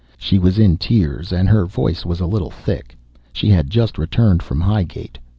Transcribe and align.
She 0.17 0.39
was 0.39 0.57
in 0.57 0.77
tears, 0.77 1.31
and 1.31 1.47
her 1.47 1.67
voice 1.67 2.05
was 2.07 2.19
a 2.19 2.25
little 2.25 2.49
thick. 2.49 2.97
She 3.33 3.51
had 3.51 3.69
just 3.69 3.99
returned 3.99 4.41
from 4.41 4.59
Highgate. 4.59 5.19